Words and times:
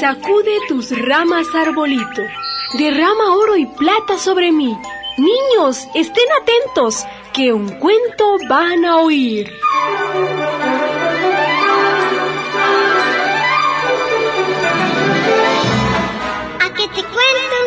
Sacude 0.00 0.58
tus 0.68 0.90
ramas, 0.96 1.46
arbolito. 1.54 2.22
Derrama 2.74 3.34
oro 3.34 3.56
y 3.56 3.66
plata 3.66 4.18
sobre 4.18 4.52
mí. 4.52 4.76
Niños, 5.18 5.88
estén 5.94 6.24
atentos, 6.40 7.04
que 7.32 7.52
un 7.52 7.68
cuento 7.78 8.36
van 8.48 8.84
a 8.84 8.98
oír. 8.98 9.50
A 16.60 16.72
que 16.74 16.88
te 16.88 17.02
cuento. 17.02 17.65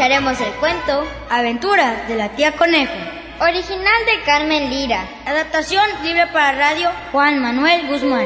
Escucharemos 0.00 0.40
el 0.40 0.52
cuento 0.54 1.04
Aventuras 1.28 2.08
de 2.08 2.16
la 2.16 2.30
tía 2.30 2.52
Conejo. 2.52 2.94
Original 3.38 4.06
de 4.06 4.22
Carmen 4.24 4.70
Lira. 4.70 5.06
Adaptación 5.26 5.84
libre 6.02 6.26
para 6.28 6.52
radio 6.52 6.88
Juan 7.12 7.38
Manuel 7.42 7.86
Guzmán. 7.86 8.24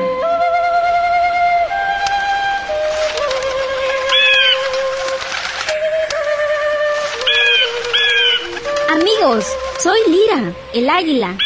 Amigos, 8.92 9.44
soy 9.80 9.98
Lira, 10.06 10.52
el 10.74 10.88
águila. 10.88 11.36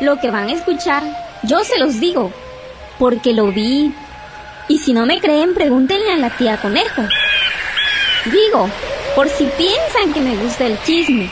Lo 0.00 0.18
que 0.18 0.30
van 0.30 0.48
a 0.48 0.52
escuchar, 0.52 1.02
yo 1.42 1.62
se 1.62 1.78
los 1.78 2.00
digo, 2.00 2.32
porque 2.98 3.34
lo 3.34 3.48
vi. 3.48 3.94
Y 4.68 4.78
si 4.78 4.94
no 4.94 5.04
me 5.04 5.20
creen, 5.20 5.52
pregúntenle 5.52 6.14
a 6.14 6.16
la 6.16 6.30
tía 6.30 6.56
Conejo. 6.56 7.02
Digo, 8.24 8.70
por 9.16 9.30
si 9.30 9.46
piensan 9.46 10.12
que 10.12 10.20
me 10.20 10.36
gusta 10.36 10.66
el 10.66 10.80
chisme. 10.82 11.30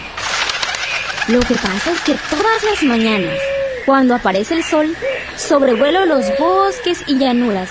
Lo 1.28 1.40
que 1.40 1.54
pasa 1.54 1.92
es 1.92 2.00
que 2.00 2.14
todas 2.30 2.64
las 2.64 2.82
mañanas, 2.82 3.38
cuando 3.84 4.14
aparece 4.14 4.54
el 4.54 4.64
sol, 4.64 4.96
sobrevuelo 5.36 6.06
los 6.06 6.24
bosques 6.38 7.04
y 7.06 7.18
llanuras. 7.18 7.70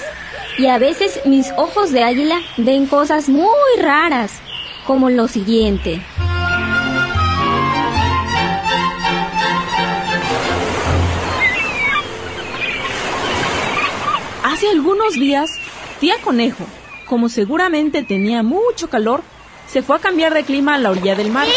Y 0.60 0.68
a 0.68 0.78
veces 0.78 1.20
mis 1.26 1.50
ojos 1.58 1.92
de 1.92 2.04
águila 2.04 2.40
ven 2.58 2.86
cosas 2.86 3.28
muy 3.28 3.50
raras, 3.82 4.40
como 4.86 5.10
lo 5.10 5.28
siguiente. 5.28 6.00
Hace 14.44 14.70
algunos 14.70 15.14
días, 15.14 15.50
tía 16.00 16.16
Conejo, 16.24 16.66
como 17.08 17.30
seguramente 17.30 18.04
tenía 18.04 18.44
mucho 18.44 18.88
calor, 18.92 19.24
se 19.68 19.82
fue 19.82 19.96
a 19.96 20.00
cambiar 20.00 20.34
de 20.34 20.44
clima 20.44 20.76
a 20.76 20.78
la 20.78 20.92
orilla 20.92 21.16
del 21.16 21.32
mar. 21.32 21.48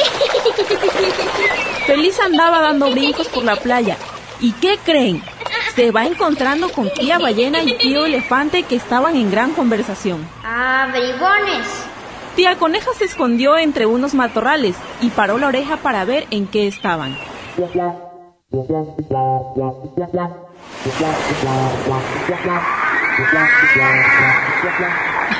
Feliz 1.86 2.18
andaba 2.20 2.60
dando 2.60 2.90
brincos 2.90 3.28
por 3.28 3.44
la 3.44 3.56
playa. 3.56 3.96
¿Y 4.40 4.52
qué 4.52 4.78
creen? 4.84 5.22
Se 5.74 5.90
va 5.90 6.06
encontrando 6.06 6.70
con 6.70 6.90
tía 6.90 7.18
ballena 7.18 7.62
y 7.62 7.74
tío 7.74 8.06
elefante 8.06 8.62
que 8.62 8.76
estaban 8.76 9.16
en 9.16 9.30
gran 9.30 9.52
conversación. 9.52 10.26
¡Ah, 10.42 10.88
bribones! 10.90 11.66
Tía 12.34 12.56
Coneja 12.56 12.90
se 12.96 13.04
escondió 13.04 13.56
entre 13.56 13.86
unos 13.86 14.14
matorrales 14.14 14.76
y 15.00 15.08
paró 15.08 15.38
la 15.38 15.48
oreja 15.48 15.78
para 15.78 16.04
ver 16.04 16.26
en 16.30 16.46
qué 16.46 16.66
estaban. 16.66 17.16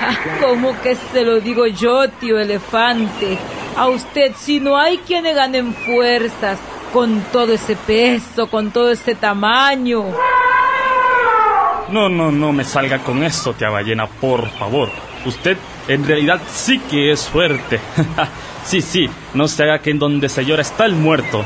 ¿Cómo 0.41 0.81
que 0.83 0.95
se 0.95 1.25
lo 1.25 1.41
digo 1.41 1.67
yo, 1.67 2.09
tío 2.09 2.39
elefante? 2.39 3.39
A 3.77 3.89
usted, 3.89 4.33
si 4.37 4.61
no 4.61 4.79
hay 4.79 4.99
quienes 4.99 5.35
ganen 5.35 5.75
fuerzas 5.75 6.59
con 6.93 7.21
todo 7.33 7.53
ese 7.53 7.77
peso, 7.77 8.49
con 8.49 8.71
todo 8.71 8.91
ese 8.91 9.15
tamaño. 9.15 10.05
No, 11.91 12.09
no, 12.09 12.33
no 12.33 12.53
me 12.53 12.65
salga 12.65 12.99
con 12.99 13.23
eso, 13.23 13.53
tía 13.53 13.71
ballena, 13.71 14.07
por 14.07 14.49
favor. 14.51 14.91
Usted 15.25 15.57
en 15.89 16.07
realidad 16.07 16.41
sí 16.51 16.79
que 16.79 17.13
es 17.13 17.29
fuerte. 17.29 17.81
sí, 18.65 18.81
sí, 18.81 19.09
no 19.35 19.47
se 19.47 19.63
haga 19.63 19.81
que 19.81 19.91
en 19.91 19.99
donde 19.99 20.29
se 20.29 20.45
llora 20.45 20.63
está 20.63 20.85
el 20.85 20.95
muerto. 20.95 21.45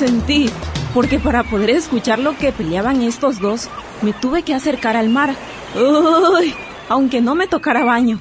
Sentí. 0.00 0.50
Porque 0.94 1.18
para 1.18 1.44
poder 1.44 1.70
escuchar 1.70 2.18
lo 2.18 2.36
que 2.36 2.52
peleaban 2.52 3.02
estos 3.02 3.38
dos, 3.38 3.68
me 4.02 4.12
tuve 4.12 4.42
que 4.42 4.54
acercar 4.54 4.96
al 4.96 5.08
mar. 5.08 5.34
Uy, 5.76 6.54
aunque 6.88 7.20
no 7.20 7.34
me 7.34 7.46
tocara 7.46 7.84
baño. 7.84 8.18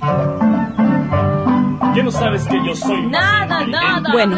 ¿Qué 1.95 2.03
no 2.03 2.11
sabes 2.11 2.45
que 2.47 2.57
yo 2.63 2.75
soy? 2.75 3.07
Nada, 3.07 3.65
nada. 3.65 4.11
Bueno, 4.11 4.37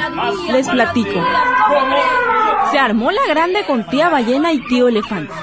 les 0.51 0.69
platico. 0.69 1.21
Se 2.71 2.79
armó 2.79 3.11
la 3.11 3.25
grande 3.27 3.65
con 3.65 3.85
tía 3.87 4.07
ballena 4.09 4.53
y 4.53 4.65
tío 4.67 4.87
elefante. 4.87 5.33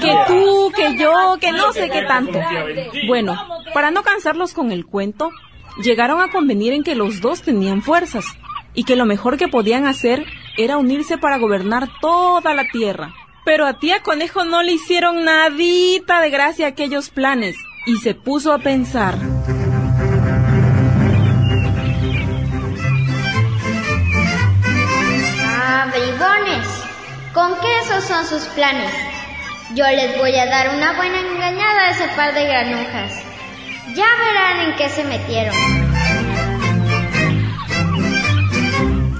Que 0.00 0.16
tú, 0.26 0.72
que 0.74 0.96
yo, 0.96 1.36
que 1.40 1.52
no 1.52 1.72
sé 1.72 1.88
qué 1.90 2.02
tanto. 2.02 2.40
Bueno, 3.06 3.36
para 3.72 3.92
no 3.92 4.02
cansarlos 4.02 4.54
con 4.54 4.72
el 4.72 4.86
cuento, 4.86 5.30
llegaron 5.82 6.20
a 6.20 6.30
convenir 6.30 6.72
en 6.72 6.82
que 6.82 6.96
los 6.96 7.20
dos 7.20 7.42
tenían 7.42 7.82
fuerzas 7.82 8.24
y 8.76 8.84
que 8.84 8.94
lo 8.94 9.06
mejor 9.06 9.38
que 9.38 9.48
podían 9.48 9.86
hacer 9.86 10.24
era 10.56 10.76
unirse 10.76 11.18
para 11.18 11.38
gobernar 11.38 11.88
toda 12.00 12.54
la 12.54 12.68
tierra. 12.70 13.12
Pero 13.44 13.66
a 13.66 13.78
tía 13.78 14.02
Conejo 14.02 14.44
no 14.44 14.62
le 14.62 14.72
hicieron 14.72 15.24
nadita 15.24 16.20
de 16.20 16.30
gracia 16.30 16.68
aquellos 16.68 17.10
planes 17.10 17.56
y 17.86 17.96
se 17.96 18.14
puso 18.14 18.52
a 18.52 18.58
pensar. 18.58 19.14
¡Ah, 25.42 25.90
bribones! 25.90 26.66
¿Con 27.32 27.52
qué 27.60 27.78
esos 27.84 28.04
son 28.04 28.26
sus 28.26 28.42
planes? 28.54 28.92
Yo 29.74 29.84
les 29.86 30.18
voy 30.18 30.36
a 30.36 30.46
dar 30.46 30.76
una 30.76 30.92
buena 30.96 31.20
engañada 31.20 31.80
a 31.80 31.90
ese 31.90 32.08
par 32.14 32.34
de 32.34 32.44
granujas. 32.44 33.22
Ya 33.94 34.06
verán 34.18 34.68
en 34.68 34.76
qué 34.76 34.88
se 34.88 35.04
metieron. 35.04 35.85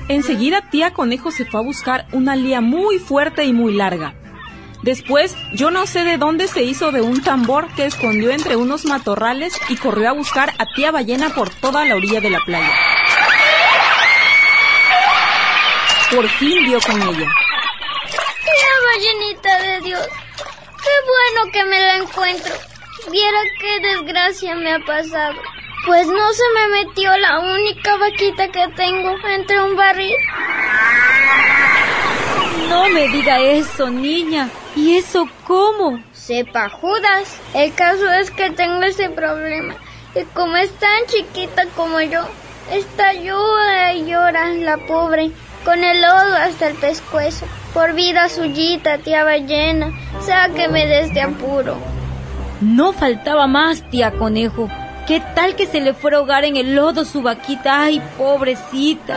Enseguida 0.09 0.63
tía 0.71 0.93
Conejo 0.93 1.31
se 1.33 1.45
fue 1.45 1.61
a 1.61 1.65
buscar 1.65 2.07
una 2.13 2.37
lía 2.37 2.61
muy 2.61 2.99
fuerte 2.99 3.45
y 3.45 3.53
muy 3.53 3.75
larga. 3.75 4.15
Después, 4.83 5.37
yo 5.53 5.73
no 5.73 5.85
sé 5.87 6.05
de 6.05 6.17
dónde 6.17 6.47
se 6.47 6.63
hizo 6.63 6.93
de 6.93 7.01
un 7.01 7.21
tambor 7.21 7.67
que 7.75 7.87
escondió 7.87 8.31
entre 8.31 8.55
unos 8.55 8.85
matorrales 8.85 9.59
y 9.69 9.77
corrió 9.77 10.11
a 10.11 10.13
buscar 10.13 10.51
a 10.59 10.67
tía 10.77 10.93
ballena 10.93 11.31
por 11.31 11.51
toda 11.51 11.85
la 11.85 11.97
orilla 11.97 12.21
de 12.21 12.31
la 12.31 12.39
playa. 12.45 12.73
Por 16.15 16.29
fin 16.29 16.65
dio 16.67 16.81
con 16.81 17.03
ella. 17.03 17.29
Tía 18.45 18.73
ballenita 18.93 19.59
de 19.63 19.81
Dios, 19.81 20.09
qué 20.37 21.37
bueno 21.41 21.53
que 21.53 21.65
me 21.65 21.81
la 21.81 21.97
encuentro. 21.97 22.55
Viera 23.11 23.39
qué 23.61 23.81
desgracia 23.81 24.55
me 24.55 24.73
ha 24.73 24.79
pasado. 24.79 25.35
Pues 25.87 26.09
no 26.09 26.33
se 26.33 26.43
me 26.55 26.85
metió 26.85 27.17
la 27.17 27.39
única 27.39 27.97
vaquita 27.97 28.49
que 28.49 28.67
tengo 28.75 29.15
entre 29.29 29.63
un 29.63 29.77
barril. 29.77 30.17
No 32.69 32.89
me 32.89 33.09
diga 33.09 33.39
eso, 33.39 33.89
niña. 33.89 34.49
¿Y 34.75 34.97
eso 34.97 35.29
cómo? 35.45 36.01
Sepa 36.13 36.69
Judas. 36.71 37.41
El 37.55 37.73
caso 37.75 38.13
es 38.15 38.33
que 38.33 38.51
tengo 38.51 38.83
ese 38.83 39.11
problema. 39.11 39.77
Y 40.17 40.25
como 40.35 40.57
es 40.57 40.73
tan 40.73 41.07
chiquita 41.07 41.67
como 41.77 42.01
yo, 42.01 42.21
está 42.73 43.13
llora 43.13 43.93
y 43.93 44.07
llora 44.07 44.49
la 44.55 44.79
pobre, 44.79 45.31
con 45.65 45.85
el 45.85 46.01
lodo 46.01 46.37
hasta 46.37 46.67
el 46.69 46.75
pescuezo. 46.75 47.47
Por 47.73 47.93
vida 47.93 48.29
suyita, 48.29 48.99
tía 48.99 49.23
ballena, 49.23 49.93
sáqueme 50.21 50.85
de 50.87 51.01
este 51.03 51.21
apuro. 51.21 51.77
No 52.61 52.93
faltaba 52.93 53.47
más, 53.47 53.89
tía 53.89 54.11
Conejo. 54.11 54.69
¿Qué 55.07 55.23
tal 55.37 55.55
que 55.55 55.69
se 55.69 55.81
le 55.81 55.95
fuera 55.95 56.17
a 56.17 56.21
ahogar 56.21 56.45
en 56.45 56.57
el 56.57 56.75
lodo 56.75 57.05
su 57.05 57.23
vaquita? 57.23 57.83
¡Ay, 57.83 58.03
pobrecita! 58.19 59.17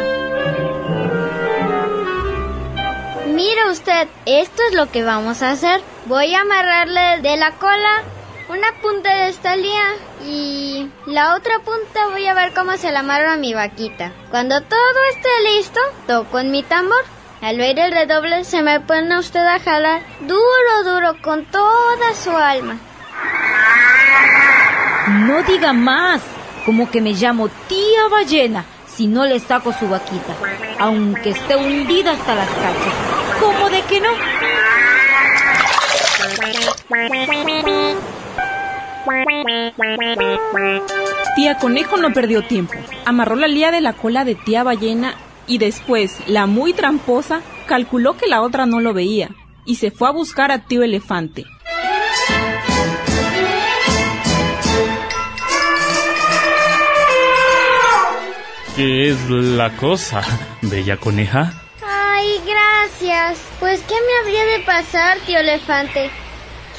Mire 3.33 3.69
usted, 3.71 4.07
esto 4.27 4.61
es 4.69 4.75
lo 4.75 4.91
que 4.91 5.03
vamos 5.03 5.41
a 5.41 5.49
hacer. 5.49 5.81
Voy 6.05 6.35
a 6.35 6.41
amarrarle 6.41 7.21
de 7.21 7.37
la 7.37 7.53
cola 7.53 8.03
una 8.49 8.71
punta 8.83 9.15
de 9.15 9.29
esta 9.29 9.55
lía 9.55 9.95
y 10.23 10.91
la 11.07 11.35
otra 11.35 11.57
punta 11.59 12.07
voy 12.11 12.27
a 12.27 12.35
ver 12.35 12.53
cómo 12.53 12.77
se 12.77 12.91
la 12.91 12.99
amarro 12.99 13.31
a 13.31 13.37
mi 13.37 13.55
vaquita. 13.55 14.11
Cuando 14.29 14.61
todo 14.61 15.05
esté 15.15 15.29
listo, 15.55 15.79
toco 16.05 16.37
en 16.37 16.51
mi 16.51 16.61
tambor. 16.61 17.03
Al 17.41 17.59
oír 17.59 17.79
el 17.79 17.91
redoble 17.91 18.43
se 18.43 18.61
me 18.61 18.79
pone 18.79 19.17
usted 19.17 19.45
a 19.45 19.59
jalar 19.59 20.01
duro, 20.21 20.83
duro, 20.83 21.21
con 21.23 21.45
toda 21.45 22.13
su 22.13 22.29
alma. 22.29 22.77
No 25.09 25.41
diga 25.41 25.73
más, 25.73 26.21
como 26.65 26.91
que 26.91 27.01
me 27.01 27.13
llamo 27.13 27.49
tía 27.67 28.07
ballena 28.11 28.63
si 28.85 29.07
no 29.07 29.25
le 29.25 29.39
saco 29.39 29.73
su 29.73 29.89
vaquita, 29.89 30.35
aunque 30.77 31.31
esté 31.31 31.55
hundida 31.55 32.11
hasta 32.11 32.35
las 32.35 32.47
cachas. 32.49 32.93
¿Cómo 33.39 33.69
de 33.71 33.81
que 33.83 34.01
no? 34.01 34.09
Tía 41.35 41.57
Conejo 41.57 41.97
no 41.97 42.13
perdió 42.13 42.43
tiempo. 42.43 42.75
Amarró 43.05 43.35
la 43.35 43.47
lía 43.47 43.71
de 43.71 43.81
la 43.81 43.93
cola 43.93 44.25
de 44.25 44.35
tía 44.35 44.61
ballena 44.61 45.15
y 45.47 45.57
después, 45.57 46.19
la 46.27 46.45
muy 46.45 46.73
tramposa, 46.73 47.41
calculó 47.65 48.15
que 48.15 48.27
la 48.27 48.41
otra 48.41 48.67
no 48.67 48.79
lo 48.79 48.93
veía 48.93 49.31
y 49.65 49.75
se 49.75 49.89
fue 49.89 50.07
a 50.07 50.11
buscar 50.11 50.51
a 50.51 50.59
tío 50.59 50.83
elefante. 50.83 51.45
¿Qué 58.79 59.09
es 59.09 59.29
la 59.29 59.75
cosa, 59.75 60.21
bella 60.61 60.95
coneja? 60.95 61.51
Ay, 61.85 62.39
gracias. 62.47 63.45
Pues, 63.59 63.81
¿qué 63.81 63.93
me 63.93 64.19
habría 64.21 64.57
de 64.57 64.63
pasar, 64.63 65.17
tío 65.25 65.39
elefante? 65.39 66.09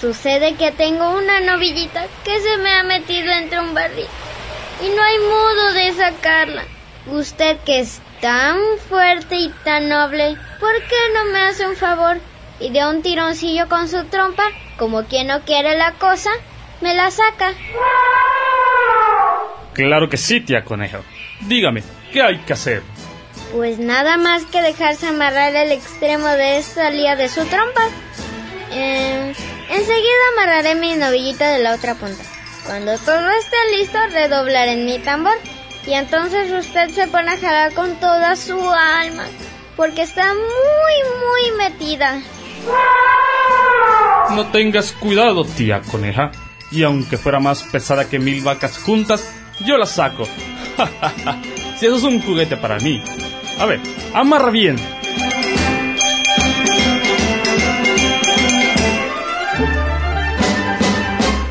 Sucede 0.00 0.54
que 0.54 0.72
tengo 0.72 1.10
una 1.10 1.40
novillita 1.40 2.06
que 2.24 2.40
se 2.40 2.56
me 2.56 2.72
ha 2.72 2.84
metido 2.84 3.30
entre 3.30 3.60
un 3.60 3.74
barril 3.74 4.06
y 4.82 4.88
no 4.96 5.02
hay 5.02 5.18
modo 5.18 5.72
de 5.74 5.92
sacarla. 5.92 6.64
Usted 7.04 7.58
que 7.66 7.80
es 7.80 8.00
tan 8.22 8.56
fuerte 8.88 9.36
y 9.36 9.50
tan 9.62 9.90
noble, 9.90 10.38
¿por 10.58 10.72
qué 10.72 10.96
no 11.14 11.30
me 11.34 11.42
hace 11.42 11.68
un 11.68 11.76
favor 11.76 12.16
y 12.60 12.70
de 12.70 12.82
un 12.86 13.02
tironcillo 13.02 13.68
con 13.68 13.88
su 13.90 14.04
trompa, 14.06 14.44
como 14.78 15.04
quien 15.04 15.26
no 15.26 15.42
quiere 15.42 15.76
la 15.76 15.92
cosa, 15.92 16.30
me 16.80 16.94
la 16.94 17.10
saca? 17.10 17.52
Claro 19.74 20.08
que 20.08 20.16
sí, 20.16 20.40
tía 20.40 20.64
conejo. 20.64 21.04
Dígame, 21.42 21.82
¿qué 22.12 22.22
hay 22.22 22.38
que 22.38 22.52
hacer? 22.52 22.82
Pues 23.52 23.78
nada 23.78 24.16
más 24.16 24.44
que 24.44 24.62
dejarse 24.62 25.08
amarrar 25.08 25.54
el 25.56 25.72
extremo 25.72 26.28
de 26.28 26.58
esta 26.58 26.90
lía 26.90 27.16
de 27.16 27.28
su 27.28 27.44
trompa. 27.46 27.82
Eh, 28.72 29.34
enseguida 29.70 30.20
amarraré 30.34 30.74
mi 30.76 30.94
novillita 30.94 31.50
de 31.50 31.62
la 31.62 31.74
otra 31.74 31.94
punta. 31.94 32.22
Cuando 32.64 32.96
todo 32.98 33.30
esté 33.30 33.56
listo, 33.76 33.98
redoblaré 34.12 34.76
mi 34.76 34.98
tambor. 34.98 35.34
Y 35.86 35.94
entonces 35.94 36.52
usted 36.52 36.90
se 36.90 37.08
pone 37.08 37.32
a 37.32 37.38
jalar 37.38 37.72
con 37.72 37.96
toda 37.96 38.36
su 38.36 38.60
alma. 38.70 39.24
Porque 39.76 40.02
está 40.02 40.34
muy, 40.34 41.50
muy 41.50 41.58
metida. 41.58 42.20
No 44.30 44.46
tengas 44.52 44.92
cuidado, 44.92 45.44
tía 45.44 45.80
coneja. 45.80 46.30
Y 46.70 46.84
aunque 46.84 47.16
fuera 47.16 47.40
más 47.40 47.64
pesada 47.64 48.08
que 48.08 48.18
mil 48.18 48.42
vacas 48.42 48.78
juntas, 48.78 49.28
yo 49.64 49.76
la 49.76 49.86
saco. 49.86 50.28
si 51.76 51.86
eso 51.86 51.96
es 51.96 52.02
un 52.02 52.20
juguete 52.20 52.56
para 52.56 52.78
mí. 52.78 53.02
A 53.58 53.66
ver, 53.66 53.80
amarra 54.14 54.50
bien. 54.50 54.76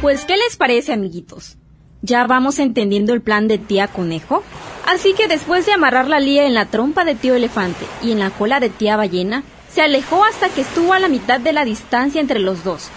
Pues, 0.01 0.25
¿qué 0.25 0.37
les 0.37 0.55
parece, 0.55 0.93
amiguitos? 0.93 1.57
¿Ya 2.01 2.25
vamos 2.25 2.57
entendiendo 2.59 3.13
el 3.13 3.21
plan 3.21 3.47
de 3.47 3.57
tía 3.57 3.87
conejo? 3.87 4.43
Así 4.87 5.13
que 5.13 5.27
después 5.27 5.65
de 5.65 5.73
amarrar 5.73 6.07
la 6.07 6.19
lía 6.19 6.47
en 6.47 6.53
la 6.53 6.65
trompa 6.65 7.05
de 7.05 7.13
tío 7.13 7.35
elefante 7.35 7.85
y 8.01 8.13
en 8.13 8.19
la 8.19 8.31
cola 8.31 8.59
de 8.59 8.69
tía 8.69 8.95
ballena, 8.95 9.43
se 9.71 9.81
alejó 9.81 10.23
hasta 10.23 10.49
que 10.49 10.61
estuvo 10.61 10.93
a 10.93 10.99
la 10.99 11.09
mitad 11.09 11.39
de 11.39 11.53
la 11.53 11.65
distancia 11.65 12.21
entre 12.21 12.39
los 12.39 12.63
dos. 12.63 12.89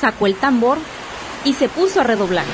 Sacó 0.00 0.26
el 0.26 0.34
tambor 0.34 0.78
y 1.44 1.52
se 1.52 1.68
puso 1.68 2.00
a 2.00 2.04
redoblar. 2.04 2.46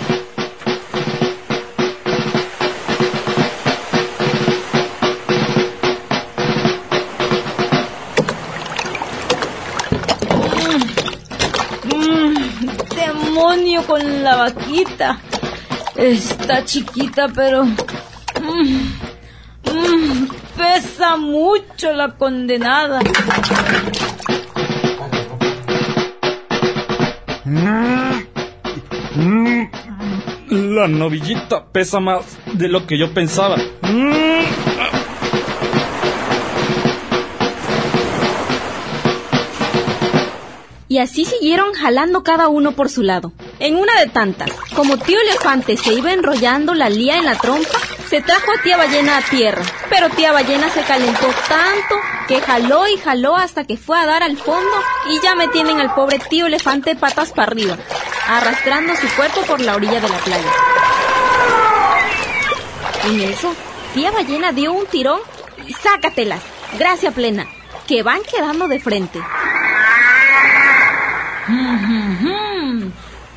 Con 13.92 14.22
la 14.22 14.36
vaquita. 14.36 15.20
Está 15.94 16.64
chiquita, 16.64 17.28
pero... 17.28 17.64
mm, 17.64 17.76
mm, 19.70 20.28
pesa 20.56 21.18
mucho 21.18 21.92
la 21.92 22.08
condenada. 22.12 23.00
La 30.48 30.88
novillita 30.88 31.66
pesa 31.70 32.00
más 32.00 32.38
de 32.54 32.68
lo 32.68 32.86
que 32.86 32.96
yo 32.96 33.12
pensaba. 33.12 33.58
Mm. 33.82 34.22
Y 40.88 40.98
así 40.98 41.26
siguieron 41.26 41.74
jalando 41.74 42.22
cada 42.22 42.48
uno 42.48 42.72
por 42.72 42.88
su 42.88 43.02
lado. 43.02 43.32
En 43.62 43.76
una 43.76 43.94
de 44.00 44.08
tantas, 44.08 44.50
como 44.74 44.96
tío 44.96 45.16
elefante 45.20 45.76
se 45.76 45.92
iba 45.92 46.12
enrollando 46.12 46.74
la 46.74 46.90
lía 46.90 47.18
en 47.18 47.24
la 47.24 47.36
trompa, 47.36 47.78
se 48.08 48.20
trajo 48.20 48.50
a 48.50 48.60
tía 48.60 48.76
ballena 48.76 49.18
a 49.18 49.22
tierra. 49.22 49.62
Pero 49.88 50.10
tía 50.10 50.32
ballena 50.32 50.68
se 50.70 50.82
calentó 50.82 51.28
tanto 51.48 51.94
que 52.26 52.40
jaló 52.40 52.88
y 52.88 52.96
jaló 52.96 53.36
hasta 53.36 53.62
que 53.62 53.76
fue 53.76 53.96
a 53.96 54.04
dar 54.04 54.24
al 54.24 54.36
fondo 54.36 54.72
y 55.10 55.20
ya 55.20 55.36
me 55.36 55.46
tienen 55.46 55.78
al 55.78 55.94
pobre 55.94 56.18
tío 56.18 56.46
elefante 56.46 56.96
patas 56.96 57.30
para 57.30 57.52
arriba, 57.52 57.78
arrastrando 58.26 58.96
su 58.96 59.06
cuerpo 59.14 59.42
por 59.42 59.60
la 59.60 59.76
orilla 59.76 60.00
de 60.00 60.08
la 60.08 60.18
playa. 60.18 60.52
En 63.04 63.20
eso, 63.20 63.54
tía 63.94 64.10
ballena 64.10 64.50
dio 64.50 64.72
un 64.72 64.86
tirón 64.86 65.20
y 65.68 65.72
sácatelas, 65.72 66.42
gracia 66.80 67.12
plena, 67.12 67.46
que 67.86 68.02
van 68.02 68.22
quedando 68.28 68.66
de 68.66 68.80
frente. 68.80 69.20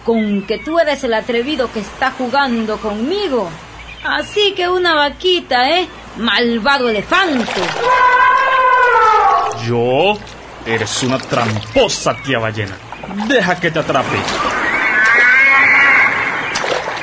Con 0.05 0.43
que 0.43 0.59
tú 0.59 0.79
eres 0.79 1.03
el 1.03 1.13
atrevido 1.13 1.71
que 1.71 1.79
está 1.79 2.11
jugando 2.11 2.77
conmigo. 2.77 3.49
Así 4.03 4.53
que 4.53 4.69
una 4.69 4.93
vaquita, 4.93 5.67
¿eh? 5.69 5.87
Malvado 6.17 6.89
elefante. 6.89 7.61
¿Yo? 9.67 10.17
Eres 10.65 11.03
una 11.03 11.17
tramposa, 11.17 12.15
tía 12.23 12.37
ballena. 12.37 12.77
Deja 13.27 13.59
que 13.59 13.71
te 13.71 13.79
atrape. 13.79 14.17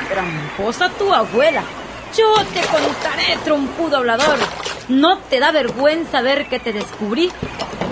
Tramposa 0.09 0.89
tu 0.89 1.13
abuela. 1.13 1.63
Yo 2.17 2.33
te 2.53 2.61
contaré, 2.61 3.37
trompudo 3.43 3.97
hablador. 3.97 4.37
¿No 4.87 5.17
te 5.17 5.39
da 5.39 5.51
vergüenza 5.51 6.21
ver 6.21 6.47
que 6.47 6.59
te 6.59 6.71
descubrí? 6.71 7.29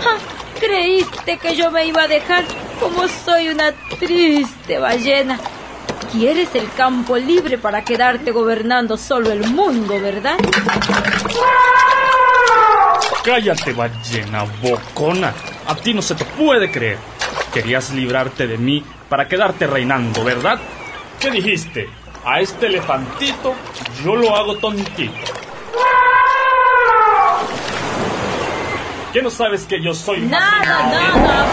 Ja, 0.03 0.15
¿Creíste 0.59 1.37
que 1.37 1.55
yo 1.55 1.71
me 1.71 1.85
iba 1.87 2.03
a 2.03 2.07
dejar 2.07 2.43
como 2.81 3.07
soy 3.07 3.49
una 3.49 3.71
triste 3.99 4.79
ballena? 4.79 5.39
Quieres 6.11 6.53
el 6.55 6.69
campo 6.73 7.15
libre 7.15 7.57
para 7.57 7.83
quedarte 7.83 8.31
gobernando 8.31 8.97
solo 8.97 9.31
el 9.31 9.47
mundo, 9.51 10.01
¿verdad? 10.01 10.37
Cállate, 13.23 13.71
ballena 13.73 14.45
bocona. 14.61 15.33
A 15.67 15.75
ti 15.75 15.93
no 15.93 16.01
se 16.01 16.15
te 16.15 16.25
puede 16.25 16.71
creer. 16.71 16.97
Querías 17.53 17.93
librarte 17.93 18.47
de 18.47 18.57
mí 18.57 18.83
para 19.07 19.27
quedarte 19.27 19.67
reinando, 19.67 20.23
¿verdad? 20.23 20.59
¿Qué 21.19 21.29
dijiste? 21.29 21.87
A 22.25 22.41
este 22.41 22.65
elefantito 22.65 23.53
yo 24.03 24.15
lo 24.15 24.35
hago 24.35 24.57
tontito. 24.57 25.40
¿Qué 29.13 29.21
no 29.21 29.29
sabes 29.29 29.65
que 29.65 29.81
yo 29.81 29.93
soy 29.93 30.21
Nada, 30.21 30.61
nada, 30.63 31.45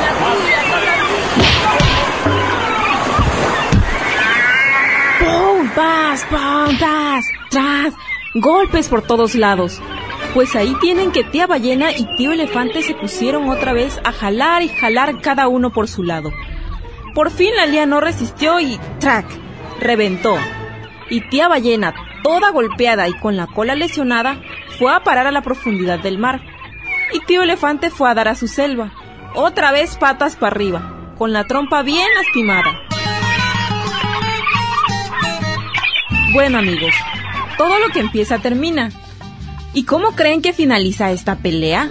¡Pum! 5.18 5.68
¡Paz! 5.74 6.24
¡Pum! 6.30 6.78
¡Tras! 6.78 7.24
¡Tras! 7.50 7.94
Golpes 8.34 8.88
por 8.88 9.02
todos 9.02 9.34
lados. 9.34 9.80
Pues 10.34 10.54
ahí 10.54 10.76
tienen 10.80 11.10
que 11.10 11.24
tía 11.24 11.48
ballena 11.48 11.90
y 11.90 12.06
tío 12.16 12.30
elefante 12.30 12.82
se 12.82 12.94
pusieron 12.94 13.48
otra 13.48 13.72
vez 13.72 14.00
a 14.04 14.12
jalar 14.12 14.62
y 14.62 14.68
jalar 14.68 15.20
cada 15.20 15.48
uno 15.48 15.72
por 15.72 15.88
su 15.88 16.04
lado. 16.04 16.30
Por 17.12 17.32
fin 17.32 17.50
la 17.56 17.66
Lía 17.66 17.86
no 17.86 18.00
resistió 18.00 18.60
y 18.60 18.78
¡trac! 19.00 19.26
reventó. 19.80 20.36
Y 21.10 21.22
tía 21.28 21.48
ballena, 21.48 21.92
toda 22.22 22.50
golpeada 22.50 23.08
y 23.08 23.14
con 23.14 23.36
la 23.36 23.48
cola 23.48 23.74
lesionada, 23.74 24.40
fue 24.78 24.94
a 24.94 25.00
parar 25.00 25.26
a 25.26 25.32
la 25.32 25.42
profundidad 25.42 25.98
del 25.98 26.18
mar. 26.18 26.40
Y 27.12 27.20
tío 27.20 27.42
elefante 27.42 27.90
fue 27.90 28.10
a 28.10 28.14
dar 28.14 28.28
a 28.28 28.34
su 28.34 28.48
selva. 28.48 28.92
Otra 29.34 29.72
vez 29.72 29.96
patas 29.96 30.36
para 30.36 30.54
arriba, 30.54 31.12
con 31.16 31.32
la 31.32 31.44
trompa 31.44 31.82
bien 31.82 32.06
lastimada. 32.14 32.78
Bueno 36.32 36.58
amigos, 36.58 36.92
todo 37.56 37.78
lo 37.78 37.88
que 37.88 38.00
empieza 38.00 38.38
termina. 38.38 38.90
¿Y 39.74 39.84
cómo 39.84 40.12
creen 40.12 40.42
que 40.42 40.52
finaliza 40.52 41.10
esta 41.10 41.36
pelea? 41.36 41.90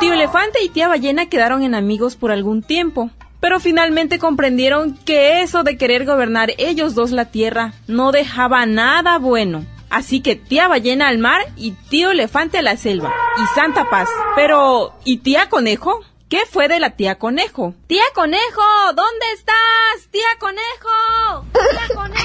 Tío 0.00 0.12
Elefante 0.12 0.62
y 0.62 0.68
tía 0.68 0.88
Ballena 0.88 1.26
quedaron 1.26 1.62
en 1.62 1.74
amigos 1.74 2.16
por 2.16 2.30
algún 2.30 2.62
tiempo, 2.62 3.10
pero 3.40 3.60
finalmente 3.60 4.18
comprendieron 4.18 4.96
que 5.04 5.42
eso 5.42 5.62
de 5.62 5.76
querer 5.76 6.04
gobernar 6.04 6.50
ellos 6.58 6.94
dos 6.94 7.10
la 7.10 7.26
tierra 7.26 7.72
no 7.86 8.12
dejaba 8.12 8.66
nada 8.66 9.18
bueno. 9.18 9.64
Así 9.90 10.20
que 10.20 10.36
tía 10.36 10.68
ballena 10.68 11.08
al 11.08 11.18
mar 11.18 11.40
y 11.56 11.72
tío 11.72 12.10
elefante 12.10 12.58
a 12.58 12.62
la 12.62 12.76
selva. 12.76 13.12
Y 13.36 13.46
Santa 13.54 13.88
Paz. 13.90 14.08
Pero, 14.36 14.94
¿y 15.04 15.18
tía 15.18 15.48
conejo? 15.48 16.00
¿Qué 16.28 16.44
fue 16.44 16.68
de 16.68 16.78
la 16.78 16.90
tía 16.90 17.18
conejo? 17.18 17.74
Tía 17.86 18.04
conejo, 18.14 18.62
¿dónde 18.94 19.26
estás? 19.34 20.08
Tía 20.10 20.26
conejo. 20.38 21.46
Tía 21.52 21.96
conejo. 21.96 22.18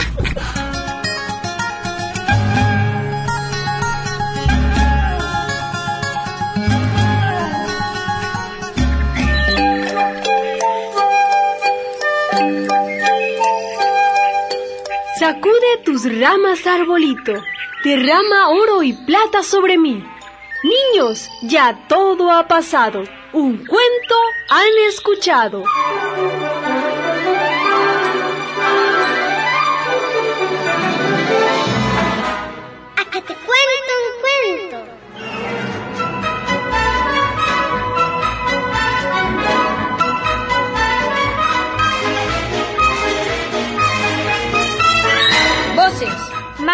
ramas, 16.05 16.67
arbolito, 16.67 17.33
derrama 17.85 18.49
oro 18.51 18.83
y 18.83 18.93
plata 18.93 19.43
sobre 19.43 19.79
mí. 19.79 20.05
Niños, 20.63 21.29
ya 21.43 21.87
todo 21.89 22.31
ha 22.31 22.47
pasado, 22.49 23.05
un 23.33 23.59
cuento 23.59 24.15
han 24.49 24.89
escuchado. 24.89 25.65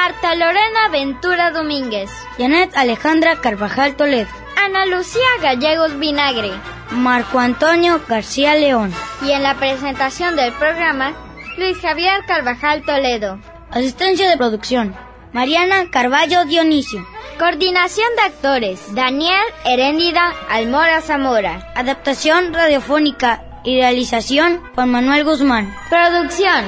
Marta 0.03 0.35
Lorena 0.35 0.89
Ventura 0.91 1.51
Domínguez. 1.51 2.11
Janet 2.39 2.75
Alejandra 2.75 3.37
Carvajal 3.43 3.97
Toledo. 3.97 4.31
Ana 4.57 4.87
Lucía 4.87 5.29
Gallegos 5.43 5.99
Vinagre. 5.99 6.53
Marco 6.91 7.39
Antonio 7.39 8.01
García 8.09 8.55
León. 8.55 8.95
Y 9.21 9.33
en 9.33 9.43
la 9.43 9.57
presentación 9.57 10.37
del 10.37 10.55
programa, 10.55 11.13
Luis 11.59 11.79
Javier 11.83 12.25
Carvajal 12.27 12.83
Toledo. 12.83 13.41
Asistencia 13.71 14.31
de 14.31 14.39
producción. 14.39 14.97
Mariana 15.35 15.91
Carballo 15.91 16.47
Dionisio. 16.47 17.07
Coordinación 17.39 18.09
de 18.17 18.23
actores. 18.23 18.95
Daniel 18.95 19.45
Heréndida 19.67 20.33
Almora 20.49 21.03
Zamora. 21.03 21.75
Adaptación 21.75 22.55
radiofónica 22.55 23.45
y 23.65 23.79
realización 23.79 24.63
Juan 24.75 24.93
Manuel 24.93 25.25
Guzmán. 25.25 25.75
Producción. 25.91 26.65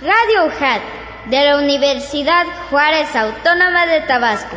Radio 0.00 0.46
UJAT 0.46 1.01
de 1.26 1.44
la 1.44 1.58
Universidad 1.58 2.44
Juárez 2.70 3.14
Autónoma 3.14 3.86
de 3.86 4.00
Tabasco. 4.02 4.56